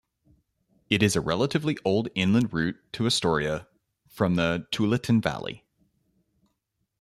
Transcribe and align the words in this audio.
It 0.89 1.03
is 1.03 1.15
a 1.15 1.21
relatively 1.21 1.77
old 1.85 2.09
inland 2.15 2.51
route 2.51 2.75
to 2.93 3.05
Astoria 3.05 3.67
from 4.07 4.33
the 4.33 4.65
Tualatin 4.71 5.21
Valley. 5.21 5.63